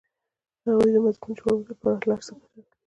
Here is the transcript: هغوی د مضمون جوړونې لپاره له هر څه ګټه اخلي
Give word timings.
هغوی 0.65 0.89
د 0.93 0.97
مضمون 1.05 1.31
جوړونې 1.37 1.65
لپاره 1.71 1.99
له 2.07 2.13
هر 2.15 2.21
څه 2.27 2.31
ګټه 2.39 2.47
اخلي 2.49 2.63